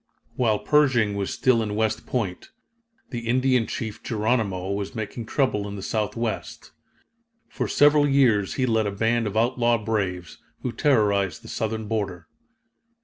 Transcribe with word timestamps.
While 0.35 0.57
Pershing 0.57 1.13
was 1.15 1.31
still 1.31 1.61
in 1.61 1.75
West 1.75 2.07
Point, 2.07 2.49
the 3.11 3.27
Indian 3.29 3.67
chief 3.67 4.01
Geronimo 4.01 4.71
was 4.71 4.95
making 4.95 5.27
trouble 5.27 5.67
in 5.67 5.75
the 5.75 5.83
Southwest. 5.83 6.71
For 7.47 7.67
several 7.67 8.09
years 8.09 8.55
he 8.55 8.65
led 8.65 8.87
a 8.87 8.91
band 8.91 9.27
of 9.27 9.37
outlaw 9.37 9.77
braves, 9.77 10.39
who 10.63 10.71
terrorized 10.71 11.43
the 11.43 11.47
Southern 11.47 11.87
border. 11.87 12.25